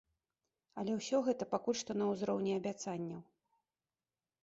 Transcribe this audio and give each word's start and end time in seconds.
Але 0.83 0.91
ўсё 0.95 1.17
гэта 1.27 1.49
пакуль 1.53 1.79
што 1.83 1.91
на 2.01 2.09
ўзроўні 2.15 2.57
абяцанняў. 2.59 3.25